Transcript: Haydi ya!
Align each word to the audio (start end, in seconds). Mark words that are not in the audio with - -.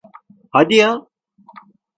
Haydi 0.51 0.75
ya! 0.75 1.05